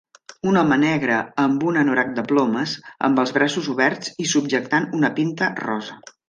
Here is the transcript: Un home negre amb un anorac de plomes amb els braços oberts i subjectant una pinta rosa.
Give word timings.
Un 0.51 0.55
home 0.59 0.77
negre 0.83 1.17
amb 1.43 1.65
un 1.71 1.77
anorac 1.81 2.09
de 2.15 2.23
plomes 2.31 2.73
amb 3.09 3.21
els 3.25 3.35
braços 3.37 3.69
oberts 3.75 4.11
i 4.25 4.29
subjectant 4.33 4.89
una 5.03 5.13
pinta 5.21 5.53
rosa. 5.63 6.01